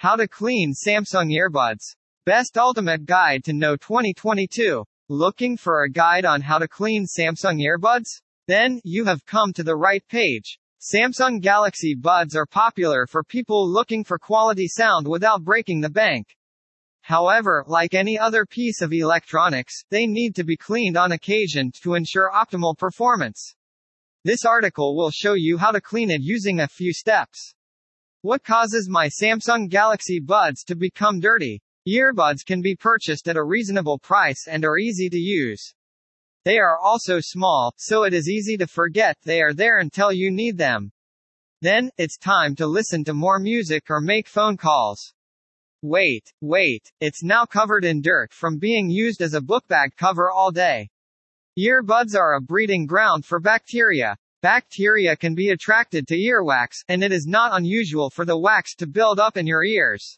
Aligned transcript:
How 0.00 0.14
to 0.14 0.28
clean 0.28 0.74
Samsung 0.74 1.32
earbuds. 1.36 1.96
Best 2.24 2.56
Ultimate 2.56 3.04
Guide 3.04 3.42
to 3.42 3.52
Know 3.52 3.74
2022. 3.74 4.84
Looking 5.08 5.56
for 5.56 5.82
a 5.82 5.90
guide 5.90 6.24
on 6.24 6.40
how 6.40 6.58
to 6.58 6.68
clean 6.68 7.04
Samsung 7.04 7.58
earbuds? 7.60 8.06
Then, 8.46 8.80
you 8.84 9.06
have 9.06 9.26
come 9.26 9.52
to 9.54 9.64
the 9.64 9.74
right 9.74 10.06
page. 10.08 10.60
Samsung 10.80 11.40
Galaxy 11.40 11.96
Buds 11.96 12.36
are 12.36 12.46
popular 12.46 13.08
for 13.08 13.24
people 13.24 13.68
looking 13.68 14.04
for 14.04 14.20
quality 14.20 14.68
sound 14.68 15.08
without 15.08 15.42
breaking 15.42 15.80
the 15.80 15.90
bank. 15.90 16.28
However, 17.00 17.64
like 17.66 17.92
any 17.92 18.16
other 18.16 18.46
piece 18.46 18.80
of 18.80 18.92
electronics, 18.92 19.82
they 19.90 20.06
need 20.06 20.36
to 20.36 20.44
be 20.44 20.56
cleaned 20.56 20.96
on 20.96 21.10
occasion 21.10 21.72
to 21.82 21.94
ensure 21.94 22.30
optimal 22.32 22.78
performance. 22.78 23.56
This 24.22 24.44
article 24.44 24.96
will 24.96 25.10
show 25.10 25.34
you 25.34 25.58
how 25.58 25.72
to 25.72 25.80
clean 25.80 26.12
it 26.12 26.20
using 26.20 26.60
a 26.60 26.68
few 26.68 26.92
steps. 26.92 27.56
What 28.28 28.44
causes 28.44 28.90
my 28.90 29.08
Samsung 29.08 29.70
Galaxy 29.70 30.20
Buds 30.20 30.62
to 30.64 30.76
become 30.76 31.18
dirty? 31.18 31.62
Earbuds 31.88 32.44
can 32.44 32.60
be 32.60 32.76
purchased 32.76 33.26
at 33.26 33.38
a 33.38 33.42
reasonable 33.42 33.98
price 33.98 34.46
and 34.46 34.66
are 34.66 34.76
easy 34.76 35.08
to 35.08 35.16
use. 35.16 35.72
They 36.44 36.58
are 36.58 36.76
also 36.78 37.20
small, 37.20 37.72
so 37.78 38.02
it 38.02 38.12
is 38.12 38.28
easy 38.28 38.58
to 38.58 38.66
forget 38.66 39.16
they 39.22 39.40
are 39.40 39.54
there 39.54 39.78
until 39.78 40.12
you 40.12 40.30
need 40.30 40.58
them. 40.58 40.92
Then, 41.62 41.88
it's 41.96 42.18
time 42.18 42.54
to 42.56 42.66
listen 42.66 43.02
to 43.04 43.14
more 43.14 43.38
music 43.38 43.84
or 43.88 44.02
make 44.02 44.28
phone 44.28 44.58
calls. 44.58 45.14
Wait, 45.80 46.30
wait, 46.42 46.82
it's 47.00 47.22
now 47.22 47.46
covered 47.46 47.86
in 47.86 48.02
dirt 48.02 48.34
from 48.34 48.58
being 48.58 48.90
used 48.90 49.22
as 49.22 49.32
a 49.32 49.40
book 49.40 49.66
bag 49.68 49.96
cover 49.96 50.30
all 50.30 50.50
day. 50.50 50.90
Earbuds 51.58 52.14
are 52.14 52.34
a 52.34 52.42
breeding 52.42 52.84
ground 52.84 53.24
for 53.24 53.40
bacteria. 53.40 54.18
Bacteria 54.40 55.16
can 55.16 55.34
be 55.34 55.48
attracted 55.48 56.06
to 56.06 56.16
earwax, 56.16 56.84
and 56.86 57.02
it 57.02 57.10
is 57.10 57.26
not 57.26 57.56
unusual 57.56 58.08
for 58.08 58.24
the 58.24 58.38
wax 58.38 58.76
to 58.76 58.86
build 58.86 59.18
up 59.18 59.36
in 59.36 59.48
your 59.48 59.64
ears. 59.64 60.16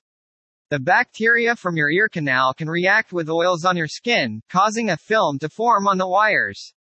The 0.68 0.78
bacteria 0.78 1.56
from 1.56 1.78
your 1.78 1.90
ear 1.90 2.06
canal 2.06 2.52
can 2.52 2.68
react 2.68 3.14
with 3.14 3.30
oils 3.30 3.64
on 3.64 3.78
your 3.78 3.88
skin, 3.88 4.42
causing 4.50 4.90
a 4.90 4.98
film 4.98 5.38
to 5.38 5.48
form 5.48 5.88
on 5.88 5.96
the 5.96 6.06
wires. 6.06 6.74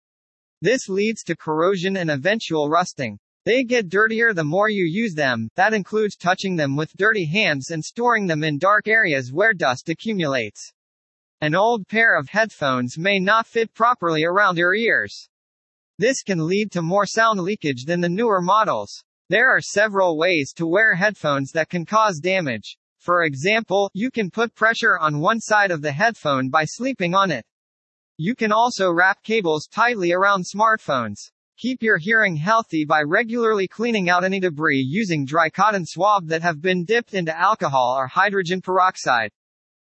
This 0.60 0.88
leads 0.88 1.22
to 1.22 1.36
corrosion 1.36 1.96
and 1.96 2.10
eventual 2.10 2.68
rusting. 2.68 3.20
They 3.44 3.62
get 3.62 3.88
dirtier 3.88 4.34
the 4.34 4.42
more 4.42 4.68
you 4.68 4.84
use 4.84 5.14
them, 5.14 5.48
that 5.54 5.72
includes 5.72 6.16
touching 6.16 6.56
them 6.56 6.74
with 6.74 6.96
dirty 6.96 7.24
hands 7.24 7.70
and 7.70 7.84
storing 7.84 8.26
them 8.26 8.42
in 8.42 8.58
dark 8.58 8.88
areas 8.88 9.32
where 9.32 9.54
dust 9.54 9.88
accumulates. 9.88 10.72
An 11.40 11.54
old 11.54 11.86
pair 11.86 12.18
of 12.18 12.30
headphones 12.30 12.98
may 12.98 13.20
not 13.20 13.46
fit 13.46 13.72
properly 13.74 14.24
around 14.24 14.58
your 14.58 14.74
ears. 14.74 15.28
This 16.00 16.22
can 16.22 16.46
lead 16.46 16.70
to 16.72 16.82
more 16.82 17.06
sound 17.06 17.40
leakage 17.40 17.84
than 17.84 18.00
the 18.00 18.08
newer 18.08 18.40
models. 18.40 19.02
There 19.30 19.50
are 19.50 19.60
several 19.60 20.16
ways 20.16 20.52
to 20.54 20.66
wear 20.66 20.94
headphones 20.94 21.50
that 21.52 21.70
can 21.70 21.84
cause 21.84 22.20
damage. 22.20 22.76
For 23.00 23.24
example, 23.24 23.90
you 23.94 24.12
can 24.12 24.30
put 24.30 24.54
pressure 24.54 24.96
on 24.96 25.18
one 25.18 25.40
side 25.40 25.72
of 25.72 25.82
the 25.82 25.90
headphone 25.90 26.50
by 26.50 26.64
sleeping 26.66 27.16
on 27.16 27.32
it. 27.32 27.44
You 28.16 28.36
can 28.36 28.52
also 28.52 28.92
wrap 28.92 29.24
cables 29.24 29.66
tightly 29.66 30.12
around 30.12 30.44
smartphones. 30.44 31.32
Keep 31.56 31.82
your 31.82 31.98
hearing 31.98 32.36
healthy 32.36 32.84
by 32.84 33.02
regularly 33.02 33.66
cleaning 33.66 34.08
out 34.08 34.22
any 34.22 34.38
debris 34.38 34.86
using 34.88 35.24
dry 35.24 35.50
cotton 35.50 35.84
swab 35.84 36.28
that 36.28 36.42
have 36.42 36.62
been 36.62 36.84
dipped 36.84 37.12
into 37.12 37.36
alcohol 37.36 37.96
or 37.98 38.06
hydrogen 38.06 38.60
peroxide. 38.60 39.32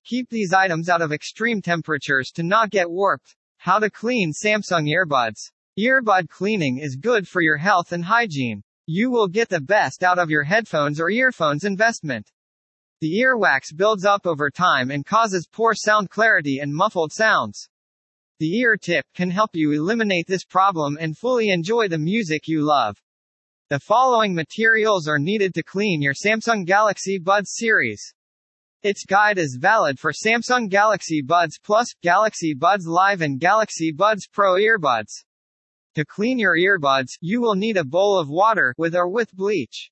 Keep 0.04 0.30
these 0.30 0.52
items 0.52 0.88
out 0.88 1.02
of 1.02 1.12
extreme 1.12 1.60
temperatures 1.60 2.30
to 2.36 2.44
not 2.44 2.70
get 2.70 2.88
warped. 2.88 3.34
How 3.56 3.80
to 3.80 3.91
clean 3.91 4.32
Samsung 4.32 4.86
earbuds. 4.88 5.50
Earbud 5.79 6.29
cleaning 6.29 6.79
is 6.79 6.97
good 6.97 7.29
for 7.29 7.41
your 7.41 7.57
health 7.57 7.93
and 7.93 8.05
hygiene. 8.05 8.65
You 8.87 9.12
will 9.12 9.29
get 9.29 9.48
the 9.48 9.61
best 9.61 10.03
out 10.03 10.19
of 10.19 10.29
your 10.29 10.43
headphones 10.43 10.98
or 10.98 11.09
earphones 11.09 11.62
investment. 11.62 12.29
The 13.01 13.21
earwax 13.21 13.77
builds 13.77 14.05
up 14.05 14.27
over 14.27 14.51
time 14.51 14.91
and 14.91 15.06
causes 15.06 15.47
poor 15.47 15.75
sound 15.75 16.11
clarity 16.11 16.59
and 16.59 16.75
muffled 16.75 17.12
sounds. 17.12 17.69
The 18.41 18.59
ear 18.59 18.77
tip 18.77 19.06
can 19.15 19.31
help 19.31 19.51
you 19.55 19.71
eliminate 19.71 20.27
this 20.27 20.45
problem 20.45 20.99
and 21.00 21.17
fully 21.17 21.50
enjoy 21.50 21.87
the 21.87 21.97
music 21.97 22.49
you 22.49 22.62
love. 22.62 23.00
The 23.71 23.78
following 23.78 24.34
materials 24.34 25.06
are 25.06 25.21
needed 25.21 25.55
to 25.55 25.62
clean 25.62 26.03
your 26.03 26.15
Samsung 26.15 26.67
Galaxy 26.67 27.21
Buds 27.21 27.53
series. 27.55 28.03
Its 28.83 29.05
guide 29.05 29.38
is 29.38 29.56
valid 29.61 30.00
for 30.00 30.11
Samsung 30.11 30.69
Galaxy 30.69 31.22
Buds 31.22 31.56
Plus, 31.62 31.87
Galaxy 32.03 32.53
Buds 32.53 32.88
Live 32.88 33.22
and 33.22 33.38
Galaxy 33.38 33.93
Buds 33.93 34.27
Pro 34.27 34.55
earbuds. 34.55 35.22
To 35.98 36.04
clean 36.04 36.38
your 36.38 36.56
earbuds, 36.56 37.19
you 37.20 37.41
will 37.41 37.56
need 37.56 37.76
a 37.76 37.82
bowl 37.82 38.20
of 38.20 38.28
water, 38.28 38.72
with 38.78 38.94
or 38.94 39.09
with 39.09 39.34
bleach. 39.34 39.91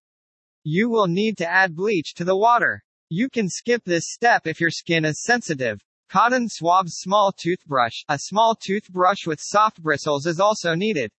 You 0.62 0.88
will 0.88 1.08
need 1.08 1.36
to 1.38 1.50
add 1.50 1.74
bleach 1.74 2.14
to 2.14 2.24
the 2.24 2.36
water. 2.36 2.84
You 3.08 3.28
can 3.28 3.48
skip 3.48 3.82
this 3.84 4.12
step 4.12 4.46
if 4.46 4.60
your 4.60 4.70
skin 4.70 5.04
is 5.04 5.24
sensitive. 5.24 5.84
Cotton 6.08 6.48
swabs 6.48 6.98
small 6.98 7.32
toothbrush. 7.32 8.04
A 8.08 8.20
small 8.20 8.54
toothbrush 8.54 9.26
with 9.26 9.40
soft 9.42 9.82
bristles 9.82 10.26
is 10.26 10.38
also 10.38 10.76
needed. 10.76 11.10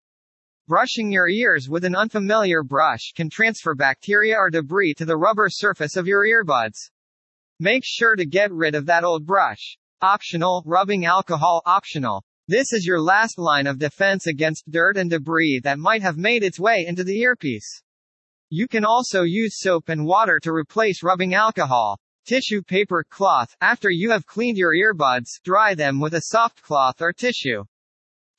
Brushing 0.70 1.12
your 1.12 1.28
ears 1.28 1.68
with 1.68 1.84
an 1.84 1.94
unfamiliar 1.94 2.64
brush 2.64 3.12
can 3.14 3.30
transfer 3.30 3.76
bacteria 3.76 4.38
or 4.38 4.50
debris 4.50 4.94
to 4.94 5.04
the 5.04 5.18
rubber 5.18 5.50
surface 5.50 5.98
of 5.98 6.08
your 6.08 6.24
earbuds. 6.24 6.92
Make 7.60 7.84
sure 7.84 8.16
to 8.16 8.26
get 8.26 8.54
rid 8.54 8.74
of 8.74 8.86
that 8.86 9.04
old 9.04 9.26
brush. 9.26 9.78
Optional, 10.02 10.64
rubbing 10.66 11.04
alcohol 11.04 11.62
optional. 11.66 12.24
This 12.50 12.72
is 12.72 12.86
your 12.86 13.02
last 13.02 13.38
line 13.38 13.68
of 13.68 13.78
defense 13.78 14.26
against 14.26 14.72
dirt 14.72 14.96
and 14.96 15.10
debris 15.10 15.60
that 15.66 15.80
might 15.80 16.02
have 16.02 16.16
made 16.16 16.44
its 16.44 16.58
way 16.58 16.86
into 16.88 17.04
the 17.04 17.20
earpiece. 17.20 17.84
You 18.50 18.70
can 18.70 18.86
also 18.86 19.24
use 19.24 19.60
soap 19.60 19.90
and 19.90 20.06
water 20.06 20.40
to 20.44 20.54
replace 20.54 21.04
rubbing 21.04 21.34
alcohol. 21.34 22.00
Tissue 22.26 22.62
paper 22.62 23.04
cloth. 23.10 23.54
After 23.60 23.90
you 23.90 24.12
have 24.12 24.26
cleaned 24.26 24.58
your 24.58 24.74
earbuds, 24.74 25.42
dry 25.44 25.76
them 25.76 26.00
with 26.00 26.14
a 26.14 26.22
soft 26.28 26.62
cloth 26.62 27.02
or 27.02 27.12
tissue. 27.12 27.66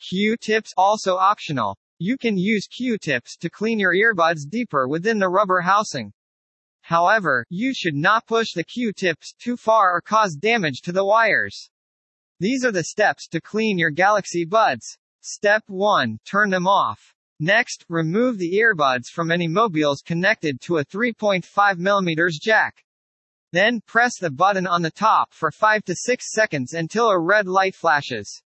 Q-tips 0.01 0.73
also 0.79 1.17
optional. 1.19 1.77
You 1.99 2.17
can 2.17 2.39
use 2.39 2.67
Q-tips 2.67 3.37
to 3.37 3.51
clean 3.51 3.79
your 3.79 3.93
earbuds 3.93 4.49
deeper 4.49 4.89
within 4.89 5.19
the 5.19 5.29
rubber 5.29 5.61
housing. 5.61 6.15
However, 6.81 7.45
you 7.51 7.75
should 7.75 7.95
not 7.95 8.27
push 8.27 8.55
the 8.55 8.65
Q-tips 8.65 9.35
too 9.35 9.59
far 9.59 9.95
or 9.95 10.01
cause 10.01 10.35
damage 10.35 10.81
to 10.85 10.93
the 10.93 11.05
wires. 11.05 11.69
These 12.41 12.65
are 12.65 12.71
the 12.71 12.85
steps 12.85 13.27
to 13.29 13.41
clean 13.41 13.79
your 13.79 13.91
Galaxy 13.91 14.45
Buds. 14.45 14.97
Step 15.21 15.65
1. 15.67 16.21
Turn 16.25 16.51
them 16.51 16.69
off. 16.69 17.13
Next, 17.41 17.85
remove 17.89 18.39
the 18.39 18.53
earbuds 18.61 19.07
from 19.13 19.33
any 19.33 19.49
mobiles 19.49 20.03
connected 20.03 20.61
to 20.61 20.79
a 20.79 20.85
3.5 20.85 21.45
mm 21.45 22.31
jack. 22.41 22.85
Then, 23.53 23.81
press 23.87 24.19
the 24.21 24.31
button 24.31 24.69
on 24.69 24.83
the 24.83 24.91
top 24.93 25.35
for 25.35 25.51
5 25.51 25.83
to 25.87 25.97
6 25.97 26.33
seconds 26.33 26.75
until 26.75 27.09
a 27.09 27.19
red 27.19 27.49
light 27.49 27.75
flashes. 27.75 28.43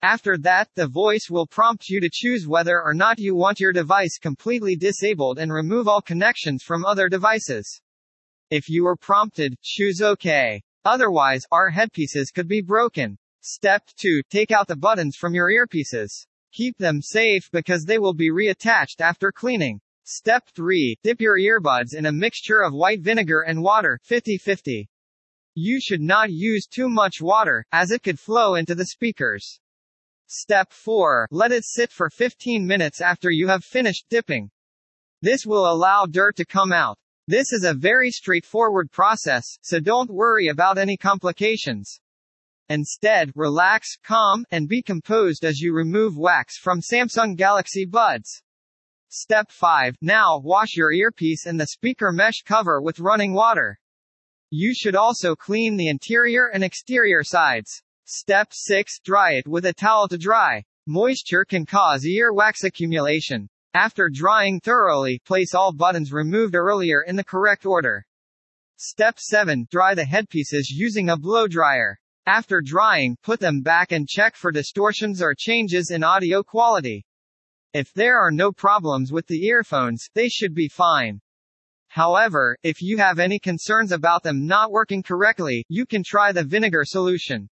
After 0.00 0.38
that, 0.38 0.70
the 0.74 0.86
voice 0.86 1.28
will 1.28 1.46
prompt 1.46 1.90
you 1.90 2.00
to 2.00 2.10
choose 2.10 2.46
whether 2.46 2.82
or 2.82 2.94
not 2.94 3.18
you 3.18 3.34
want 3.34 3.60
your 3.60 3.74
device 3.74 4.16
completely 4.16 4.74
disabled 4.74 5.38
and 5.38 5.52
remove 5.52 5.86
all 5.86 6.00
connections 6.00 6.62
from 6.62 6.86
other 6.86 7.10
devices. 7.10 7.82
If 8.50 8.70
you 8.70 8.86
are 8.86 8.96
prompted, 8.96 9.58
choose 9.60 10.00
OK. 10.00 10.62
Otherwise, 10.88 11.44
our 11.52 11.68
headpieces 11.68 12.30
could 12.30 12.48
be 12.48 12.62
broken. 12.62 13.18
Step 13.42 13.82
2. 13.98 14.22
Take 14.30 14.50
out 14.50 14.66
the 14.66 14.74
buttons 14.74 15.16
from 15.16 15.34
your 15.34 15.50
earpieces. 15.50 16.08
Keep 16.54 16.78
them 16.78 17.02
safe 17.02 17.50
because 17.52 17.84
they 17.84 17.98
will 17.98 18.14
be 18.14 18.30
reattached 18.30 19.02
after 19.02 19.30
cleaning. 19.30 19.78
Step 20.04 20.48
3. 20.56 20.96
Dip 21.02 21.20
your 21.20 21.38
earbuds 21.38 21.94
in 21.94 22.06
a 22.06 22.12
mixture 22.12 22.62
of 22.62 22.72
white 22.72 23.02
vinegar 23.02 23.42
and 23.42 23.62
water, 23.62 24.00
50-50. 24.10 24.86
You 25.54 25.78
should 25.78 26.00
not 26.00 26.30
use 26.30 26.66
too 26.66 26.88
much 26.88 27.20
water, 27.20 27.66
as 27.70 27.90
it 27.90 28.02
could 28.02 28.18
flow 28.18 28.54
into 28.54 28.74
the 28.74 28.86
speakers. 28.86 29.60
Step 30.26 30.72
4. 30.72 31.28
Let 31.30 31.52
it 31.52 31.66
sit 31.66 31.92
for 31.92 32.08
15 32.08 32.66
minutes 32.66 33.02
after 33.02 33.30
you 33.30 33.46
have 33.48 33.62
finished 33.62 34.06
dipping. 34.08 34.50
This 35.20 35.44
will 35.44 35.70
allow 35.70 36.06
dirt 36.06 36.36
to 36.36 36.46
come 36.46 36.72
out. 36.72 36.96
This 37.30 37.52
is 37.52 37.62
a 37.62 37.74
very 37.74 38.10
straightforward 38.10 38.90
process, 38.90 39.44
so 39.60 39.80
don't 39.80 40.08
worry 40.08 40.48
about 40.48 40.78
any 40.78 40.96
complications. 40.96 42.00
Instead, 42.70 43.32
relax, 43.34 43.98
calm, 44.02 44.46
and 44.50 44.66
be 44.66 44.80
composed 44.80 45.44
as 45.44 45.60
you 45.60 45.74
remove 45.74 46.16
wax 46.16 46.56
from 46.56 46.80
Samsung 46.80 47.36
Galaxy 47.36 47.84
Buds. 47.84 48.42
Step 49.10 49.50
5. 49.50 49.96
Now, 50.00 50.38
wash 50.42 50.74
your 50.74 50.90
earpiece 50.90 51.44
and 51.44 51.60
the 51.60 51.66
speaker 51.66 52.12
mesh 52.12 52.44
cover 52.46 52.80
with 52.80 52.98
running 52.98 53.34
water. 53.34 53.78
You 54.48 54.72
should 54.74 54.96
also 54.96 55.36
clean 55.36 55.76
the 55.76 55.88
interior 55.88 56.46
and 56.46 56.64
exterior 56.64 57.22
sides. 57.22 57.82
Step 58.06 58.54
6. 58.54 59.00
Dry 59.04 59.32
it 59.32 59.46
with 59.46 59.66
a 59.66 59.74
towel 59.74 60.08
to 60.08 60.16
dry. 60.16 60.64
Moisture 60.86 61.44
can 61.44 61.66
cause 61.66 62.06
ear 62.06 62.32
wax 62.32 62.64
accumulation. 62.64 63.50
After 63.78 64.08
drying 64.08 64.58
thoroughly, 64.58 65.20
place 65.24 65.54
all 65.54 65.72
buttons 65.72 66.12
removed 66.12 66.56
earlier 66.56 67.02
in 67.02 67.14
the 67.14 67.22
correct 67.22 67.64
order. 67.64 68.04
Step 68.76 69.20
7. 69.20 69.68
Dry 69.70 69.94
the 69.94 70.04
headpieces 70.04 70.68
using 70.68 71.10
a 71.10 71.16
blow 71.16 71.46
dryer. 71.46 71.96
After 72.26 72.60
drying, 72.60 73.16
put 73.22 73.38
them 73.38 73.60
back 73.60 73.92
and 73.92 74.08
check 74.08 74.34
for 74.34 74.50
distortions 74.50 75.22
or 75.22 75.32
changes 75.32 75.92
in 75.92 76.02
audio 76.02 76.42
quality. 76.42 77.06
If 77.72 77.92
there 77.92 78.18
are 78.18 78.32
no 78.32 78.50
problems 78.50 79.12
with 79.12 79.28
the 79.28 79.46
earphones, 79.46 80.08
they 80.12 80.28
should 80.28 80.56
be 80.56 80.66
fine. 80.66 81.20
However, 81.86 82.58
if 82.64 82.82
you 82.82 82.98
have 82.98 83.20
any 83.20 83.38
concerns 83.38 83.92
about 83.92 84.24
them 84.24 84.44
not 84.44 84.72
working 84.72 85.04
correctly, 85.04 85.64
you 85.68 85.86
can 85.86 86.02
try 86.02 86.32
the 86.32 86.42
vinegar 86.42 86.82
solution. 86.84 87.48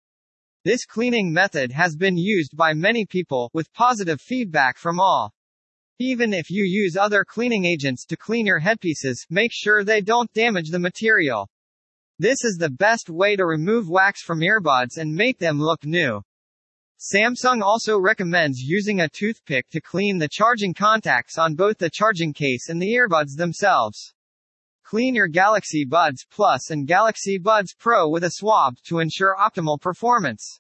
This 0.64 0.86
cleaning 0.86 1.34
method 1.34 1.74
has 1.74 1.98
been 1.98 2.16
used 2.16 2.56
by 2.56 2.72
many 2.72 3.06
people, 3.06 3.50
with 3.54 3.74
positive 3.74 4.22
feedback 4.22 4.78
from 4.78 5.02
all. 5.02 5.34
Even 6.00 6.34
if 6.34 6.50
you 6.50 6.64
use 6.64 6.98
other 6.98 7.24
cleaning 7.24 7.66
agents 7.66 8.06
to 8.06 8.18
clean 8.18 8.46
your 8.46 8.60
headpieces, 8.60 9.26
make 9.30 9.52
sure 9.54 9.84
they 9.84 10.02
don't 10.02 10.34
damage 10.34 10.70
the 10.70 10.80
material. 10.80 11.48
This 12.18 12.44
is 12.44 12.58
the 12.58 12.70
best 12.70 13.10
way 13.10 13.36
to 13.36 13.46
remove 13.46 13.90
wax 13.90 14.22
from 14.22 14.40
earbuds 14.40 14.98
and 14.98 15.14
make 15.14 15.40
them 15.40 15.60
look 15.60 15.86
new. 15.86 16.22
Samsung 17.00 17.62
also 17.62 18.00
recommends 18.00 18.60
using 18.60 19.02
a 19.02 19.10
toothpick 19.10 19.70
to 19.70 19.82
clean 19.82 20.18
the 20.18 20.30
charging 20.32 20.74
contacts 20.74 21.38
on 21.38 21.54
both 21.54 21.78
the 21.78 21.90
charging 21.90 22.34
case 22.34 22.70
and 22.70 22.82
the 22.82 22.94
earbuds 22.94 23.36
themselves. 23.36 24.14
Clean 24.84 25.14
your 25.14 25.28
Galaxy 25.28 25.86
Buds 25.86 26.26
Plus 26.30 26.72
and 26.72 26.88
Galaxy 26.88 27.38
Buds 27.38 27.74
Pro 27.74 28.10
with 28.10 28.24
a 28.24 28.32
swab 28.32 28.78
to 28.86 29.00
ensure 29.00 29.36
optimal 29.36 29.82
performance. 29.82 30.60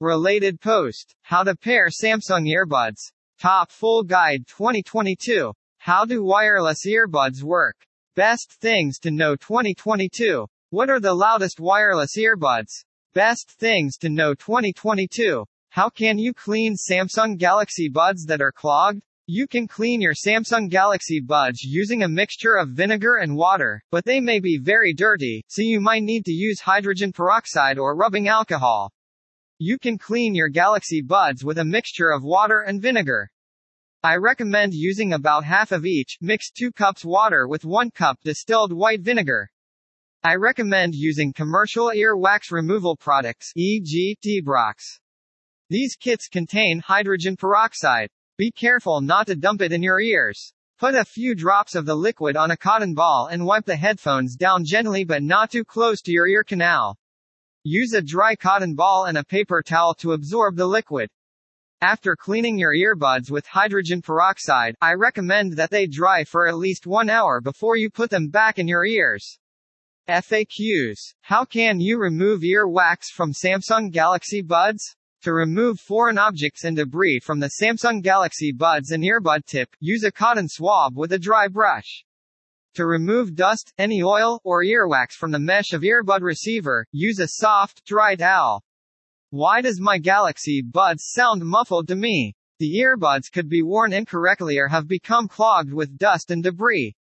Related 0.00 0.60
post. 0.60 1.14
How 1.22 1.42
to 1.42 1.54
pair 1.54 1.88
Samsung 1.88 2.46
earbuds. 2.48 3.12
Top 3.38 3.70
Full 3.70 4.02
Guide 4.02 4.46
2022. 4.46 5.52
How 5.76 6.06
do 6.06 6.24
wireless 6.24 6.86
earbuds 6.86 7.42
work? 7.42 7.76
Best 8.14 8.50
things 8.62 8.98
to 9.00 9.10
know 9.10 9.36
2022. 9.36 10.46
What 10.70 10.88
are 10.88 11.00
the 11.00 11.12
loudest 11.12 11.60
wireless 11.60 12.16
earbuds? 12.16 12.84
Best 13.12 13.50
things 13.50 13.98
to 13.98 14.08
know 14.08 14.32
2022. 14.32 15.44
How 15.68 15.90
can 15.90 16.18
you 16.18 16.32
clean 16.32 16.76
Samsung 16.76 17.36
Galaxy 17.36 17.90
Buds 17.90 18.24
that 18.24 18.40
are 18.40 18.52
clogged? 18.52 19.02
You 19.26 19.46
can 19.46 19.68
clean 19.68 20.00
your 20.00 20.14
Samsung 20.14 20.70
Galaxy 20.70 21.20
Buds 21.20 21.62
using 21.62 22.04
a 22.04 22.08
mixture 22.08 22.54
of 22.54 22.70
vinegar 22.70 23.16
and 23.16 23.36
water, 23.36 23.82
but 23.90 24.06
they 24.06 24.18
may 24.18 24.40
be 24.40 24.56
very 24.56 24.94
dirty, 24.94 25.44
so 25.48 25.60
you 25.60 25.78
might 25.82 26.04
need 26.04 26.24
to 26.24 26.32
use 26.32 26.60
hydrogen 26.60 27.12
peroxide 27.12 27.76
or 27.76 27.96
rubbing 27.96 28.28
alcohol. 28.28 28.90
You 29.58 29.78
can 29.78 29.96
clean 29.96 30.34
your 30.34 30.50
Galaxy 30.50 31.00
Buds 31.00 31.42
with 31.42 31.56
a 31.56 31.64
mixture 31.64 32.10
of 32.10 32.22
water 32.22 32.60
and 32.60 32.82
vinegar. 32.82 33.30
I 34.02 34.16
recommend 34.16 34.74
using 34.74 35.14
about 35.14 35.44
half 35.44 35.72
of 35.72 35.86
each, 35.86 36.18
mix 36.20 36.50
2 36.50 36.72
cups 36.72 37.06
water 37.06 37.48
with 37.48 37.64
1 37.64 37.90
cup 37.92 38.18
distilled 38.22 38.70
white 38.70 39.00
vinegar. 39.00 39.48
I 40.22 40.34
recommend 40.34 40.94
using 40.94 41.32
commercial 41.32 41.90
ear 41.90 42.18
wax 42.18 42.52
removal 42.52 42.96
products, 42.96 43.50
e.g., 43.56 44.18
Debrox. 44.22 45.00
These 45.70 45.96
kits 45.96 46.28
contain 46.28 46.80
hydrogen 46.80 47.34
peroxide. 47.34 48.10
Be 48.36 48.50
careful 48.50 49.00
not 49.00 49.26
to 49.28 49.36
dump 49.36 49.62
it 49.62 49.72
in 49.72 49.82
your 49.82 50.00
ears. 50.00 50.52
Put 50.78 50.94
a 50.94 51.06
few 51.06 51.34
drops 51.34 51.74
of 51.74 51.86
the 51.86 51.94
liquid 51.94 52.36
on 52.36 52.50
a 52.50 52.58
cotton 52.58 52.92
ball 52.92 53.28
and 53.30 53.46
wipe 53.46 53.64
the 53.64 53.76
headphones 53.76 54.36
down 54.36 54.66
gently 54.66 55.04
but 55.04 55.22
not 55.22 55.50
too 55.50 55.64
close 55.64 56.02
to 56.02 56.12
your 56.12 56.28
ear 56.28 56.44
canal. 56.44 56.98
Use 57.68 57.94
a 57.94 58.00
dry 58.00 58.36
cotton 58.36 58.76
ball 58.76 59.06
and 59.06 59.18
a 59.18 59.24
paper 59.24 59.60
towel 59.60 59.92
to 59.94 60.12
absorb 60.12 60.54
the 60.54 60.68
liquid. 60.68 61.10
After 61.80 62.14
cleaning 62.14 62.56
your 62.56 62.72
earbuds 62.72 63.28
with 63.28 63.44
hydrogen 63.44 64.02
peroxide, 64.02 64.76
I 64.80 64.92
recommend 64.92 65.56
that 65.56 65.70
they 65.70 65.88
dry 65.88 66.22
for 66.22 66.46
at 66.46 66.58
least 66.58 66.86
one 66.86 67.10
hour 67.10 67.40
before 67.40 67.74
you 67.74 67.90
put 67.90 68.08
them 68.08 68.28
back 68.28 68.60
in 68.60 68.68
your 68.68 68.86
ears. 68.86 69.40
FAQs. 70.08 71.14
How 71.22 71.44
can 71.44 71.80
you 71.80 71.98
remove 71.98 72.44
ear 72.44 72.68
wax 72.68 73.10
from 73.10 73.32
Samsung 73.32 73.90
Galaxy 73.90 74.42
Buds? 74.42 74.94
To 75.22 75.32
remove 75.32 75.80
foreign 75.80 76.18
objects 76.18 76.62
and 76.62 76.76
debris 76.76 77.18
from 77.18 77.40
the 77.40 77.50
Samsung 77.60 78.00
Galaxy 78.00 78.52
Buds 78.52 78.92
and 78.92 79.02
earbud 79.02 79.44
tip, 79.44 79.74
use 79.80 80.04
a 80.04 80.12
cotton 80.12 80.48
swab 80.48 80.96
with 80.96 81.12
a 81.12 81.18
dry 81.18 81.48
brush. 81.48 82.04
To 82.76 82.84
remove 82.84 83.34
dust, 83.34 83.72
any 83.78 84.02
oil, 84.02 84.38
or 84.44 84.62
earwax 84.62 85.12
from 85.12 85.30
the 85.30 85.38
mesh 85.38 85.72
of 85.72 85.80
earbud 85.80 86.20
receiver, 86.20 86.86
use 86.92 87.18
a 87.20 87.26
soft, 87.26 87.82
dry 87.86 88.14
towel. 88.16 88.62
Why 89.30 89.62
does 89.62 89.80
my 89.80 89.96
Galaxy 89.96 90.60
Buds 90.60 91.10
sound 91.14 91.42
muffled 91.42 91.88
to 91.88 91.96
me? 91.96 92.34
The 92.58 92.74
earbuds 92.74 93.32
could 93.32 93.48
be 93.48 93.62
worn 93.62 93.94
incorrectly 93.94 94.58
or 94.58 94.68
have 94.68 94.86
become 94.86 95.26
clogged 95.26 95.72
with 95.72 95.96
dust 95.96 96.30
and 96.30 96.42
debris. 96.42 96.94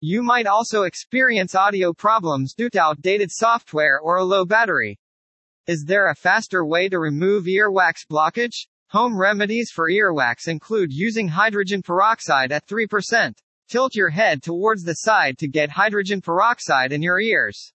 You 0.00 0.22
might 0.22 0.46
also 0.46 0.82
experience 0.82 1.54
audio 1.54 1.94
problems 1.94 2.52
due 2.52 2.68
to 2.68 2.82
outdated 2.82 3.30
software 3.32 3.98
or 3.98 4.16
a 4.16 4.24
low 4.24 4.44
battery. 4.44 5.00
Is 5.66 5.82
there 5.86 6.10
a 6.10 6.14
faster 6.14 6.62
way 6.62 6.90
to 6.90 6.98
remove 6.98 7.46
earwax 7.46 8.06
blockage? 8.06 8.66
Home 8.90 9.18
remedies 9.18 9.70
for 9.74 9.90
earwax 9.90 10.46
include 10.46 10.92
using 10.92 11.28
hydrogen 11.28 11.80
peroxide 11.80 12.52
at 12.52 12.66
3%. 12.66 13.32
Tilt 13.68 13.94
your 13.94 14.10
head 14.10 14.42
towards 14.42 14.84
the 14.84 14.94
side 14.94 15.38
to 15.38 15.48
get 15.48 15.70
hydrogen 15.70 16.20
peroxide 16.20 16.92
in 16.92 17.02
your 17.02 17.20
ears. 17.20 17.72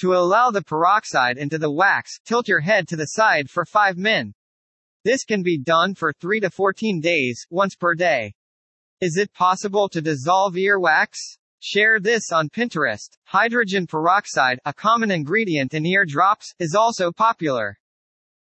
To 0.00 0.14
allow 0.14 0.50
the 0.50 0.62
peroxide 0.62 1.36
into 1.36 1.58
the 1.58 1.70
wax, 1.70 2.18
tilt 2.24 2.48
your 2.48 2.60
head 2.60 2.88
to 2.88 2.96
the 2.96 3.04
side 3.04 3.50
for 3.50 3.66
5 3.66 3.98
min. 3.98 4.32
This 5.04 5.24
can 5.24 5.42
be 5.42 5.58
done 5.58 5.94
for 5.94 6.14
3 6.14 6.40
to 6.40 6.48
14 6.48 7.00
days, 7.00 7.46
once 7.50 7.76
per 7.76 7.94
day. 7.94 8.34
Is 9.02 9.18
it 9.18 9.32
possible 9.34 9.90
to 9.90 10.00
dissolve 10.00 10.54
earwax? 10.54 11.16
Share 11.60 12.00
this 12.00 12.32
on 12.32 12.48
Pinterest. 12.48 13.18
Hydrogen 13.24 13.86
peroxide, 13.86 14.58
a 14.64 14.72
common 14.72 15.10
ingredient 15.10 15.74
in 15.74 15.84
ear 15.84 16.06
drops, 16.06 16.54
is 16.58 16.74
also 16.74 17.12
popular. 17.12 17.78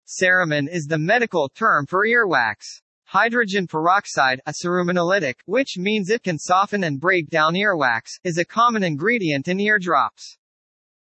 Cerumen 0.06 0.68
is 0.70 0.84
the 0.84 0.98
medical 0.98 1.48
term 1.48 1.86
for 1.86 2.06
earwax. 2.06 2.82
Hydrogen 3.10 3.68
peroxide, 3.68 4.40
a 4.46 4.52
cerumenolytic, 4.52 5.36
which 5.44 5.78
means 5.78 6.10
it 6.10 6.24
can 6.24 6.40
soften 6.40 6.82
and 6.82 6.98
break 6.98 7.30
down 7.30 7.54
earwax, 7.54 8.18
is 8.24 8.36
a 8.36 8.44
common 8.44 8.82
ingredient 8.82 9.46
in 9.46 9.60
eardrops. 9.60 10.36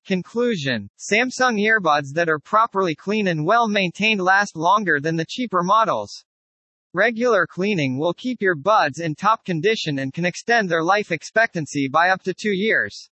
Conclusion. 0.06 0.90
Samsung 1.00 1.58
earbuds 1.62 2.08
that 2.14 2.28
are 2.28 2.40
properly 2.40 2.94
clean 2.94 3.28
and 3.28 3.46
well 3.46 3.70
maintained 3.70 4.20
last 4.20 4.58
longer 4.58 5.00
than 5.00 5.16
the 5.16 5.26
cheaper 5.30 5.64
models. 5.64 6.26
Regular 6.94 7.48
cleaning 7.48 7.98
will 7.98 8.14
keep 8.14 8.42
your 8.42 8.56
buds 8.56 9.00
in 9.00 9.16
top 9.16 9.46
condition 9.46 10.00
and 10.00 10.14
can 10.14 10.26
extend 10.26 10.68
their 10.68 10.84
life 10.84 11.10
expectancy 11.10 11.88
by 11.88 12.10
up 12.10 12.22
to 12.24 12.34
two 12.34 12.52
years. 12.52 13.10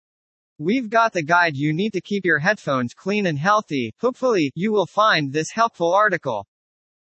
We've 0.58 0.90
got 0.90 1.14
the 1.14 1.24
guide 1.24 1.56
you 1.56 1.72
need 1.72 1.94
to 1.94 2.02
keep 2.02 2.26
your 2.26 2.38
headphones 2.38 2.92
clean 2.92 3.24
and 3.24 3.38
healthy. 3.38 3.94
Hopefully, 4.00 4.52
you 4.54 4.72
will 4.72 4.86
find 4.86 5.32
this 5.32 5.52
helpful 5.52 5.94
article. 5.94 6.46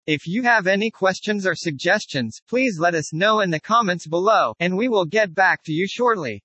If 0.07 0.27
you 0.27 0.43
have 0.43 0.67
any 0.67 0.91
questions 0.91 1.47
or 1.47 1.55
suggestions, 1.55 2.39
please 2.47 2.77
let 2.79 2.93
us 2.93 3.11
know 3.11 3.39
in 3.39 3.49
the 3.49 3.59
comments 3.59 4.05
below, 4.05 4.53
and 4.59 4.77
we 4.77 4.87
will 4.87 5.05
get 5.05 5.33
back 5.33 5.63
to 5.63 5.73
you 5.73 5.87
shortly. 5.87 6.43